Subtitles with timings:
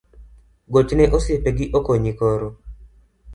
[0.73, 2.47] Gochne osipe gi okonyi koro